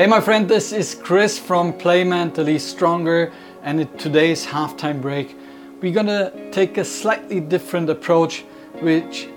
[0.00, 3.30] Hey my friend, this is Chris from Play Mentally Stronger
[3.62, 5.36] and in today's halftime break
[5.82, 8.40] we're gonna take a slightly different approach
[8.80, 9.28] which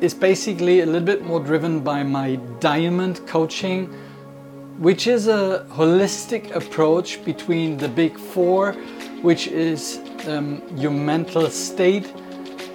[0.00, 3.86] is basically a little bit more driven by my diamond coaching
[4.78, 8.74] which is a holistic approach between the big four
[9.22, 9.98] which is
[10.28, 12.12] um, your mental state,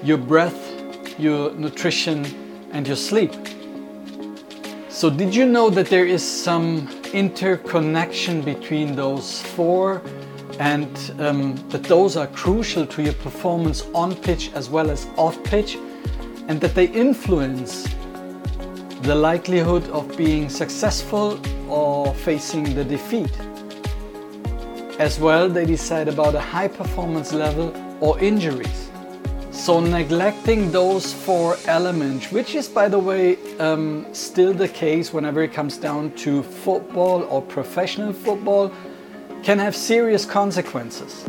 [0.04, 2.26] your breath, your nutrition
[2.74, 3.32] and your sleep.
[5.02, 10.00] So did you know that there is some interconnection between those four
[10.60, 15.44] and um, that those are crucial to your performance on pitch as well as off
[15.44, 15.76] pitch
[16.48, 17.88] and that they influence
[19.02, 23.36] the likelihood of being successful or facing the defeat.
[25.00, 28.91] As well, they decide about a high performance level or injuries.
[29.62, 35.44] So neglecting those four elements, which is by the way um, still the case whenever
[35.44, 38.72] it comes down to football or professional football,
[39.44, 41.24] can have serious consequences.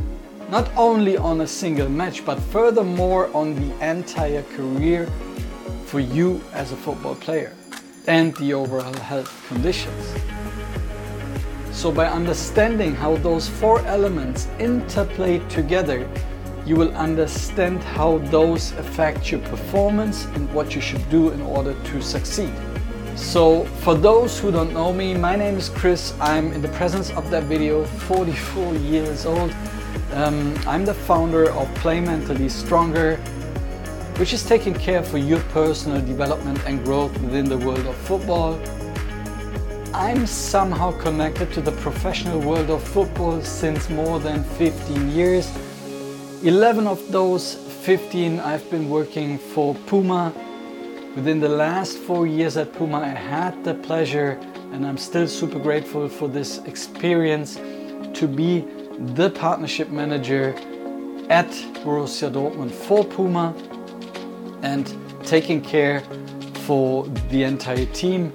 [0.48, 5.10] Not only on a single match, but furthermore on the entire career
[5.84, 7.52] for you as a football player
[8.06, 10.14] and the overall health conditions.
[11.70, 16.08] So by understanding how those four elements interplay together,
[16.64, 21.74] you will understand how those affect your performance and what you should do in order
[21.74, 22.52] to succeed.
[23.16, 26.14] So for those who don't know me, my name is Chris.
[26.20, 29.54] I'm in the presence of that video, 44 years old.
[30.12, 33.16] Um, I'm the founder of Play Mentally Stronger,
[34.16, 38.60] which is taking care for your personal development and growth within the world of football.
[39.92, 45.50] I'm somehow connected to the professional world of football since more than 15 years
[46.44, 47.54] 11 of those
[47.84, 50.32] 15 I've been working for Puma.
[51.14, 54.40] Within the last four years at Puma, I had the pleasure,
[54.72, 58.66] and I'm still super grateful for this experience, to be
[59.14, 60.48] the partnership manager
[61.30, 61.46] at
[61.84, 63.54] Borussia Dortmund for Puma
[64.62, 64.92] and
[65.24, 66.00] taking care
[66.66, 68.32] for the entire team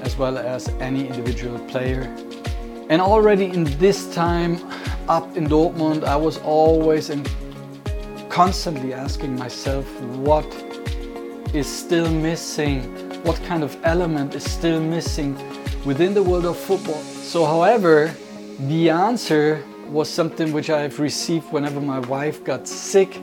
[0.00, 2.04] as well as any individual player.
[2.88, 4.58] And already in this time
[5.06, 7.26] up in Dortmund, I was always in
[8.32, 9.84] constantly asking myself
[10.16, 10.46] what
[11.52, 12.82] is still missing,
[13.24, 15.36] what kind of element is still missing
[15.84, 17.02] within the world of football.
[17.02, 18.10] So, however,
[18.60, 23.20] the answer was something which I've received whenever my wife got sick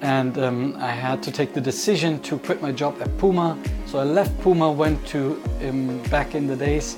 [0.00, 3.58] and um, I had to take the decision to quit my job at Puma.
[3.86, 6.96] So I left Puma, went to um, back in the days,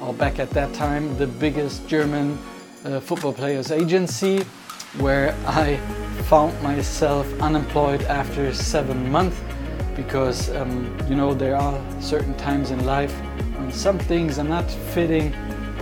[0.00, 2.36] or back at that time, the biggest German
[2.84, 4.44] uh, football players agency,
[4.98, 5.78] where I
[6.28, 9.40] found myself unemployed after seven months
[9.94, 13.12] because um, you know there are certain times in life
[13.56, 15.32] when some things are not fitting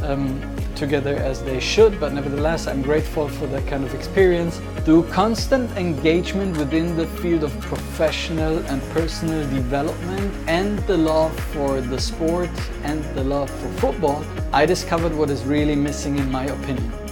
[0.03, 0.39] um,
[0.77, 4.61] together as they should but nevertheless I'm grateful for that kind of experience.
[4.85, 11.81] Through constant engagement within the field of professional and personal development and the love for
[11.81, 12.51] the sport
[12.83, 14.23] and the love for football
[14.53, 17.04] I discovered what is really missing in my opinion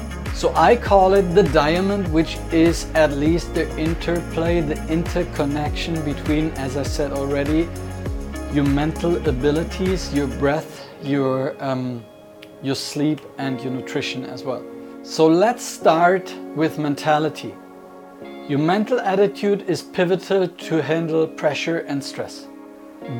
[0.42, 6.50] so I call it the diamond, which is at least the interplay, the interconnection between,
[6.54, 7.69] as I said already,
[8.53, 12.04] your mental abilities, your breath, your, um,
[12.60, 14.64] your sleep, and your nutrition as well.
[15.04, 17.54] So let's start with mentality.
[18.48, 22.48] Your mental attitude is pivotal to handle pressure and stress.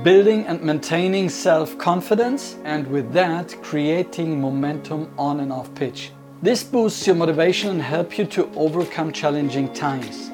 [0.03, 6.11] Building and maintaining self confidence, and with that, creating momentum on and off pitch.
[6.43, 10.33] This boosts your motivation and helps you to overcome challenging times.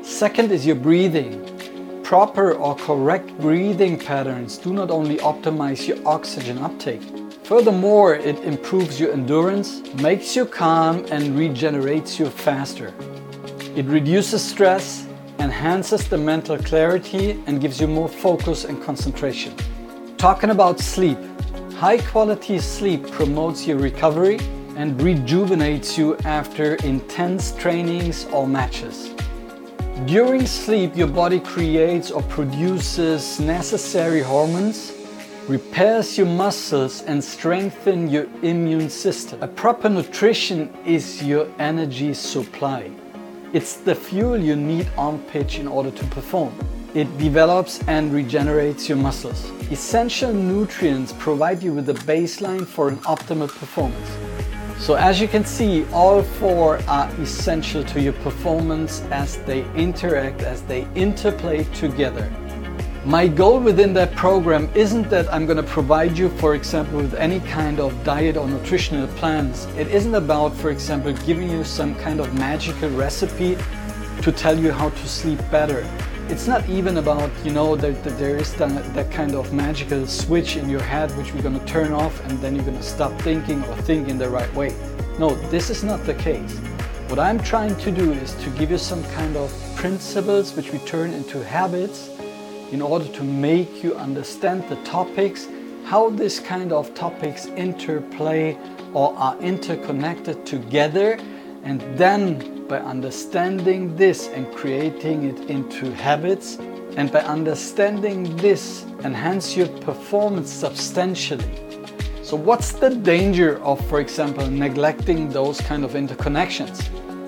[0.00, 1.44] Second is your breathing.
[2.02, 7.02] Proper or correct breathing patterns do not only optimize your oxygen uptake,
[7.44, 12.94] furthermore, it improves your endurance, makes you calm, and regenerates you faster.
[13.76, 15.06] It reduces stress,
[15.40, 19.54] enhances the mental clarity, and gives you more focus and concentration.
[20.16, 21.18] Talking about sleep,
[21.74, 24.38] high quality sleep promotes your recovery
[24.80, 29.10] and rejuvenates you after intense trainings or matches.
[30.06, 34.94] During sleep, your body creates or produces necessary hormones,
[35.48, 39.42] repairs your muscles, and strengthens your immune system.
[39.42, 42.90] A proper nutrition is your energy supply.
[43.52, 46.54] It's the fuel you need on pitch in order to perform.
[46.94, 49.50] It develops and regenerates your muscles.
[49.70, 54.29] Essential nutrients provide you with a baseline for an optimal performance.
[54.80, 60.40] So as you can see, all four are essential to your performance as they interact,
[60.40, 62.32] as they interplay together.
[63.04, 67.12] My goal within that program isn't that I'm going to provide you, for example, with
[67.12, 69.66] any kind of diet or nutritional plans.
[69.76, 73.58] It isn't about, for example, giving you some kind of magical recipe
[74.22, 75.86] to tell you how to sleep better.
[76.30, 80.06] It's not even about, you know, that, that there is that, that kind of magical
[80.06, 82.84] switch in your head which we're going to turn off and then you're going to
[82.84, 84.72] stop thinking or think in the right way.
[85.18, 86.56] No, this is not the case.
[87.08, 90.78] What I'm trying to do is to give you some kind of principles which we
[90.78, 92.08] turn into habits
[92.70, 95.48] in order to make you understand the topics,
[95.84, 98.56] how this kind of topics interplay
[98.94, 101.18] or are interconnected together,
[101.64, 106.56] and then by understanding this and creating it into habits,
[106.96, 111.52] and by understanding this, enhance your performance substantially.
[112.22, 116.78] So, what's the danger of, for example, neglecting those kind of interconnections?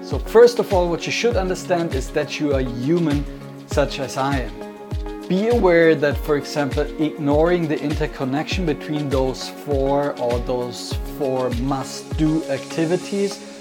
[0.04, 3.24] So, first of all, what you should understand is that you are human,
[3.66, 5.26] such as I am.
[5.26, 12.16] Be aware that, for example, ignoring the interconnection between those four or those four must
[12.16, 13.51] do activities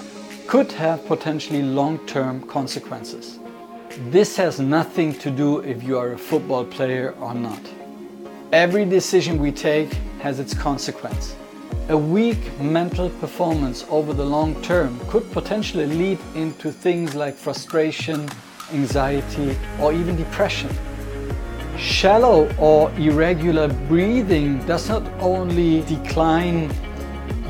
[0.52, 3.40] could have potentially long term consequences.
[4.10, 7.62] This has nothing to do if you are a football player or not.
[8.52, 11.38] Every decision we take has its consequence.
[11.88, 18.28] A weak mental performance over the long term could potentially lead into things like frustration,
[18.74, 20.70] anxiety, or even depression.
[21.78, 26.70] Shallow or irregular breathing does not only decline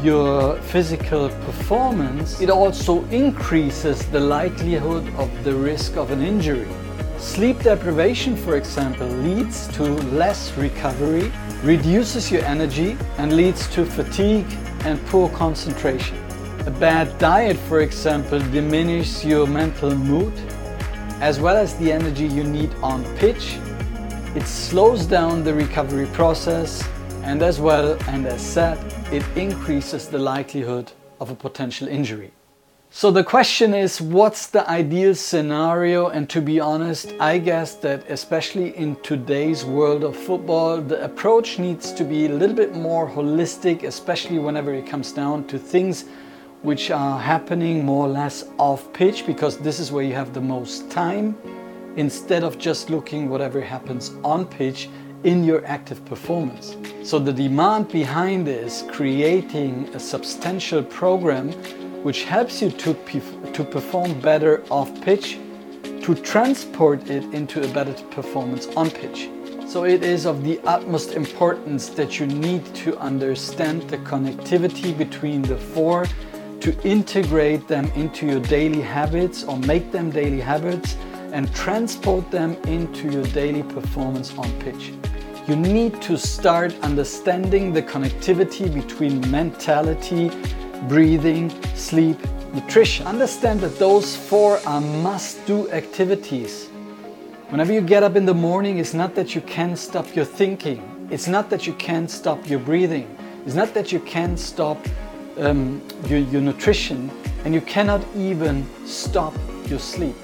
[0.03, 6.67] your physical performance, it also increases the likelihood of the risk of an injury.
[7.17, 9.83] Sleep deprivation, for example, leads to
[10.13, 11.31] less recovery,
[11.63, 14.47] reduces your energy, and leads to fatigue
[14.85, 16.17] and poor concentration.
[16.65, 20.33] A bad diet, for example, diminishes your mental mood
[21.21, 23.59] as well as the energy you need on pitch
[24.33, 26.87] it slows down the recovery process
[27.23, 28.77] and as well and as said,
[29.11, 32.31] it increases the likelihood of a potential injury.
[32.91, 38.09] So the question is what's the ideal scenario and to be honest I guess that
[38.09, 43.09] especially in today's world of football the approach needs to be a little bit more
[43.09, 46.05] holistic especially whenever it comes down to things
[46.61, 50.41] which are happening more or less off pitch because this is where you have the
[50.41, 51.37] most time
[51.97, 54.89] instead of just looking whatever happens on pitch
[55.23, 56.75] in your active performance.
[57.03, 61.51] So the demand behind is creating a substantial program
[62.03, 62.93] which helps you to,
[63.53, 65.37] to perform better off pitch,
[65.83, 69.29] to transport it into a better performance on pitch.
[69.67, 75.43] So it is of the utmost importance that you need to understand the connectivity between
[75.43, 76.07] the four
[76.59, 80.95] to integrate them into your daily habits or make them daily habits
[81.31, 84.91] and transport them into your daily performance on pitch.
[85.51, 90.31] You need to start understanding the connectivity between mentality,
[90.87, 92.17] breathing, sleep,
[92.53, 93.05] nutrition.
[93.05, 96.69] Understand that those four are must do activities.
[97.49, 100.81] Whenever you get up in the morning, it's not that you can't stop your thinking,
[101.11, 103.13] it's not that you can't stop your breathing,
[103.45, 104.77] it's not that you can't stop
[105.37, 107.11] um, your, your nutrition,
[107.43, 109.33] and you cannot even stop
[109.67, 110.15] your sleep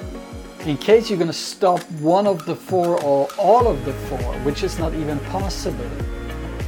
[0.68, 4.34] in case you're going to stop one of the four or all of the four,
[4.44, 5.90] which is not even possible,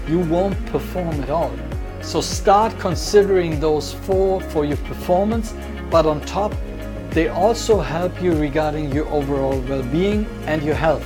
[0.08, 1.52] you won't perform at all.
[2.02, 5.54] So start considering those four for your performance,
[5.92, 6.54] but on top,
[7.10, 11.06] they also help you regarding your overall well being and your health.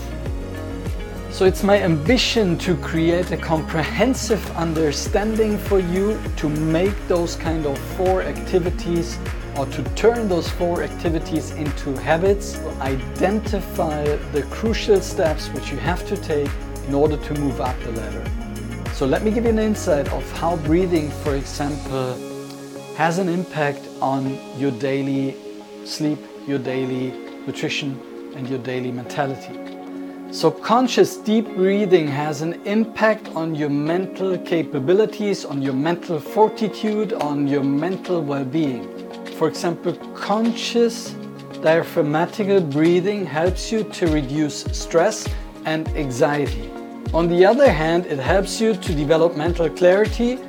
[1.32, 7.66] So it's my ambition to create a comprehensive understanding for you to make those kind
[7.66, 9.18] of four activities
[9.58, 16.08] or to turn those four activities into habits, identify the crucial steps which you have
[16.08, 16.50] to take
[16.88, 18.26] in order to move up the ladder.
[18.94, 22.14] So let me give you an insight of how breathing, for example,
[22.96, 25.36] has an impact on your daily
[25.86, 27.12] sleep, your daily
[27.48, 28.00] nutrition,
[28.36, 29.60] and your daily mentality.
[30.32, 37.14] So, conscious deep breathing has an impact on your mental capabilities, on your mental fortitude,
[37.14, 38.93] on your mental well being.
[39.38, 41.16] For example, conscious
[41.62, 45.28] diaphragmatical breathing helps you to reduce stress
[45.66, 46.70] and anxiety.
[47.14, 50.40] On the other hand, it helps you to develop mental clarity,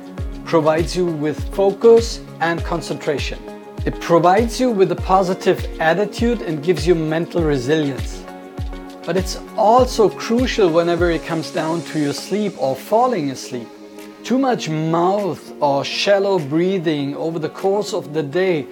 [0.45, 3.39] provides you with focus and concentration.
[3.85, 8.23] It provides you with a positive attitude and gives you mental resilience.
[9.05, 13.67] But it's also crucial whenever it comes down to your sleep or falling asleep.
[14.25, 18.65] Too much mouth or shallow breathing over the course of the day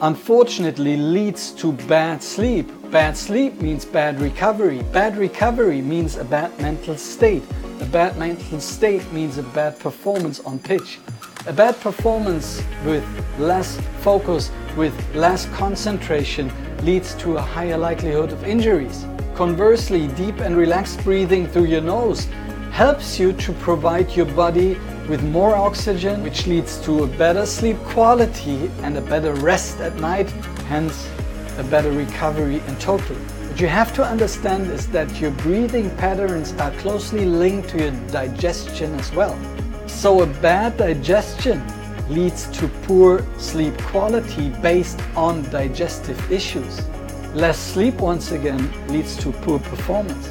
[0.00, 2.70] unfortunately leads to bad sleep.
[2.92, 4.84] Bad sleep means bad recovery.
[4.92, 7.42] Bad recovery means a bad mental state.
[7.80, 11.00] A bad mental state means a bad performance on pitch.
[11.48, 13.04] A bad performance with
[13.40, 16.48] less focus, with less concentration
[16.84, 19.04] leads to a higher likelihood of injuries.
[19.34, 22.28] Conversely, deep and relaxed breathing through your nose
[22.76, 24.74] helps you to provide your body
[25.08, 29.96] with more oxygen, which leads to a better sleep quality and a better rest at
[29.96, 30.28] night,
[30.68, 31.08] hence
[31.56, 33.16] a better recovery in total.
[33.16, 37.92] What you have to understand is that your breathing patterns are closely linked to your
[38.12, 39.38] digestion as well.
[39.86, 41.62] So a bad digestion
[42.10, 46.86] leads to poor sleep quality based on digestive issues.
[47.32, 50.28] Less sleep, once again, leads to poor performance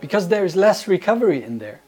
[0.00, 1.80] because there is less recovery in there.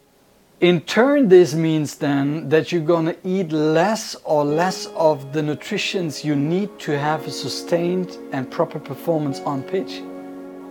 [0.61, 6.25] In turn, this means then that you're gonna eat less or less of the nutritions
[6.25, 10.03] you need to have a sustained and proper performance on pitch.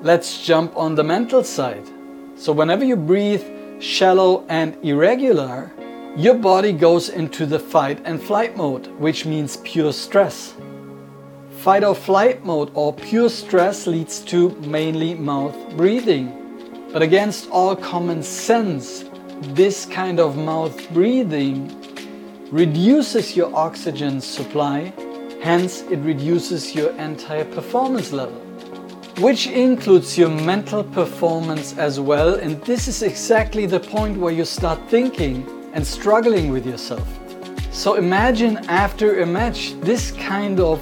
[0.02, 1.88] Let's jump on the mental side.
[2.36, 3.44] So, whenever you breathe
[3.82, 5.72] shallow and irregular,
[6.16, 10.54] your body goes into the fight and flight mode, which means pure stress.
[11.58, 16.41] Fight or flight mode or pure stress leads to mainly mouth breathing.
[16.94, 19.06] But against all common sense,
[19.54, 21.72] this kind of mouth breathing
[22.52, 24.92] reduces your oxygen supply,
[25.42, 28.36] hence, it reduces your entire performance level,
[29.20, 32.36] which includes your mental performance as well.
[32.36, 37.08] And this is exactly the point where you start thinking and struggling with yourself.
[37.72, 40.82] So imagine after a match, this kind of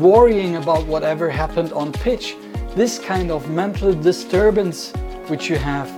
[0.00, 2.34] worrying about whatever happened on pitch,
[2.74, 4.94] this kind of mental disturbance
[5.28, 5.90] which you have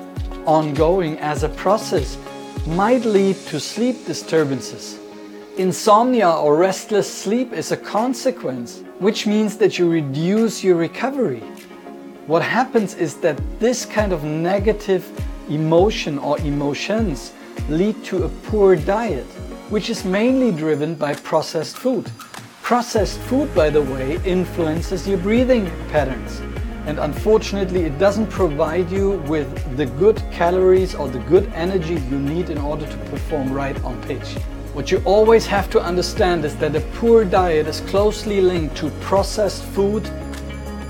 [0.46, 2.18] ongoing as a process
[2.66, 4.98] might lead to sleep disturbances.
[5.56, 11.42] Insomnia or restless sleep is a consequence, which means that you reduce your recovery.
[12.26, 15.04] What happens is that this kind of negative
[15.48, 17.32] emotion or emotions
[17.68, 19.26] lead to a poor diet,
[19.70, 22.10] which is mainly driven by processed food.
[22.62, 26.40] Processed food, by the way, influences your breathing patterns
[26.86, 32.18] and unfortunately it doesn't provide you with the good calories or the good energy you
[32.18, 34.34] need in order to perform right on pitch.
[34.72, 38.90] What you always have to understand is that a poor diet is closely linked to
[39.00, 40.08] processed food,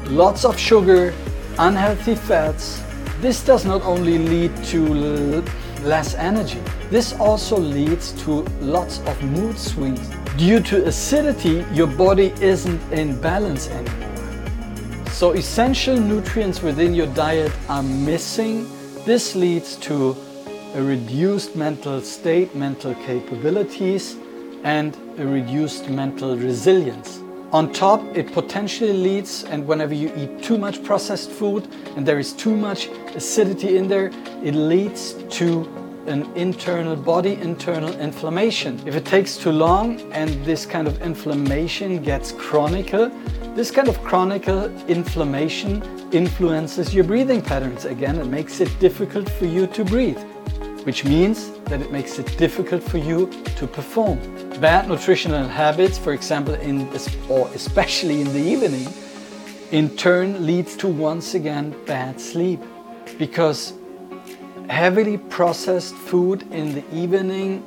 [0.06, 1.14] lots of sugar,
[1.58, 2.82] unhealthy fats.
[3.20, 5.42] This does not only lead to
[5.82, 10.08] less energy, this also leads to lots of mood swings.
[10.36, 14.09] Due to acidity, your body isn't in balance anymore.
[15.12, 18.66] So essential nutrients within your diet are missing.
[19.04, 20.16] This leads to
[20.74, 24.16] a reduced mental state, mental capabilities,
[24.64, 27.20] and a reduced mental resilience.
[27.52, 32.18] On top, it potentially leads, and whenever you eat too much processed food and there
[32.18, 34.10] is too much acidity in there,
[34.42, 35.68] it leads to
[36.06, 38.80] an internal body internal inflammation.
[38.86, 42.94] If it takes too long and this kind of inflammation gets chronic,
[43.54, 49.28] this kind of chronic uh, inflammation influences your breathing patterns again and makes it difficult
[49.28, 50.18] for you to breathe,
[50.84, 54.18] which means that it makes it difficult for you to perform.
[54.60, 56.88] Bad nutritional habits, for example, in
[57.28, 58.86] or especially in the evening,
[59.72, 62.60] in turn leads to once again bad sleep
[63.18, 63.74] because
[64.68, 67.62] heavily processed food in the evening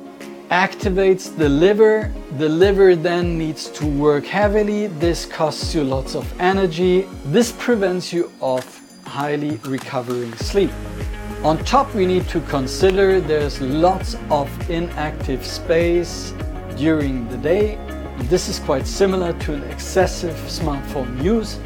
[0.54, 2.12] activates the liver.
[2.38, 4.86] The liver then needs to work heavily.
[4.86, 7.08] This costs you lots of energy.
[7.24, 8.64] This prevents you of
[9.04, 10.70] highly recovering sleep.
[11.42, 16.32] On top, we need to consider there's lots of inactive space
[16.76, 17.76] during the day.
[18.30, 21.56] This is quite similar to an excessive smartphone use,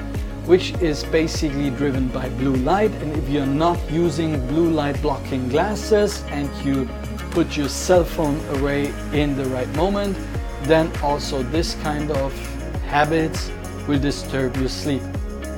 [0.46, 2.92] which is basically driven by blue light.
[3.02, 6.88] And if you're not using blue light blocking glasses and you
[7.38, 10.18] put your cell phone away in the right moment,
[10.62, 12.32] then also this kind of
[12.86, 13.52] habits
[13.86, 15.02] will disturb your sleep.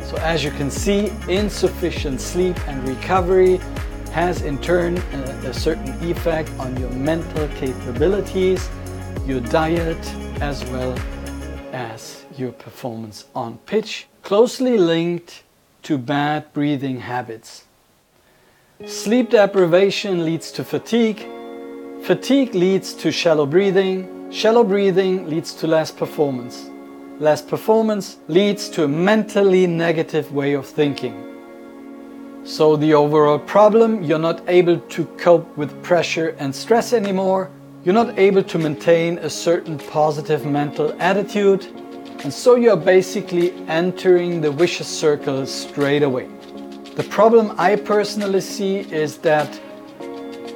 [0.05, 3.57] So as you can see, insufficient sleep and recovery
[4.13, 8.69] has in turn a, a certain effect on your mental capabilities,
[9.25, 10.05] your diet,
[10.43, 10.95] as well
[11.73, 15.45] as your performance on pitch, closely linked
[15.85, 17.65] to bad breathing habits.
[18.85, 21.27] Sleep deprivation leads to fatigue,
[22.03, 24.31] Fatigue leads to shallow breathing.
[24.33, 26.71] Shallow breathing leads to less performance.
[27.19, 31.27] Less performance leads to a mentally negative way of thinking.
[32.43, 37.51] So, the overall problem you're not able to cope with pressure and stress anymore.
[37.85, 41.67] You're not able to maintain a certain positive mental attitude.
[42.25, 46.29] And so you are basically entering the vicious circle straight away.
[46.97, 49.61] The problem I personally see is that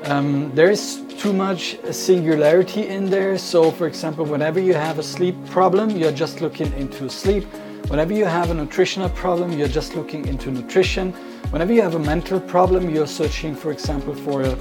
[0.04, 3.38] um, there is too much singularity in there.
[3.38, 7.44] So, for example, whenever you have a sleep problem, you're just looking into sleep.
[7.88, 11.12] Whenever you have a nutritional problem, you're just looking into nutrition.
[11.48, 14.54] Whenever you have a mental problem, you're searching, for example, for a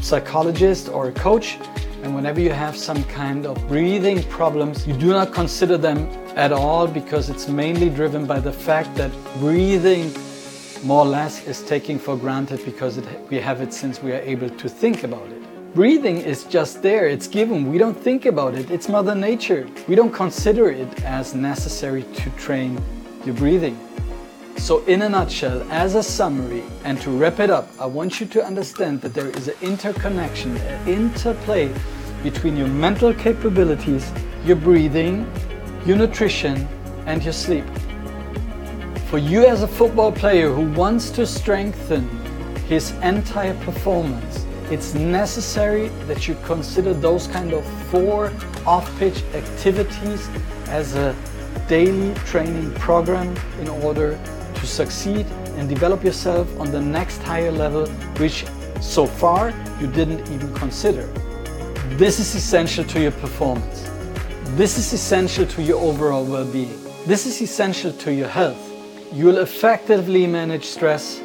[0.00, 1.58] psychologist or a coach.
[2.02, 6.50] And whenever you have some kind of breathing problems, you do not consider them at
[6.50, 10.10] all because it's mainly driven by the fact that breathing
[10.82, 14.24] more or less is taking for granted because it, we have it since we are
[14.24, 15.55] able to think about it.
[15.76, 19.68] Breathing is just there, it's given, we don't think about it, it's Mother Nature.
[19.86, 22.80] We don't consider it as necessary to train
[23.26, 23.78] your breathing.
[24.56, 28.26] So, in a nutshell, as a summary, and to wrap it up, I want you
[28.26, 31.70] to understand that there is an interconnection, an interplay
[32.22, 34.10] between your mental capabilities,
[34.46, 35.30] your breathing,
[35.84, 36.66] your nutrition,
[37.04, 37.66] and your sleep.
[39.10, 42.08] For you, as a football player who wants to strengthen
[42.66, 48.32] his entire performance, it's necessary that you consider those kind of four
[48.66, 50.28] off pitch activities
[50.68, 51.14] as a
[51.68, 54.18] daily training program in order
[54.54, 57.86] to succeed and develop yourself on the next higher level,
[58.18, 58.44] which
[58.80, 61.06] so far you didn't even consider.
[61.96, 63.88] This is essential to your performance.
[64.56, 66.78] This is essential to your overall well being.
[67.06, 68.60] This is essential to your health.
[69.12, 71.20] You will effectively manage stress,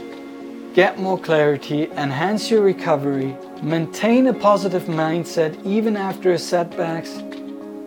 [0.73, 7.17] get more clarity, enhance your recovery, maintain a positive mindset even after setbacks,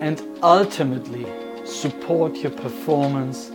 [0.01, 1.27] and ultimately
[1.65, 3.51] support your performance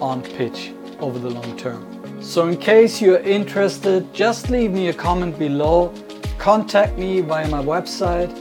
[0.00, 2.22] on pitch over the long term.
[2.22, 5.92] So in case you're interested, just leave me a comment below,
[6.38, 8.32] contact me via my website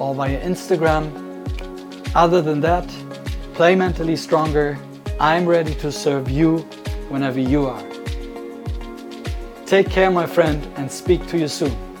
[0.00, 1.12] or via Instagram.
[2.14, 2.88] Other than that,
[3.54, 4.78] play mentally stronger.
[5.20, 6.58] I'm ready to serve you
[7.08, 7.95] whenever you are.
[9.66, 11.95] Take care, my friend, and speak to you soon.